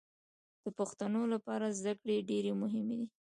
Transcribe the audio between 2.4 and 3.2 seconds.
مهمې دي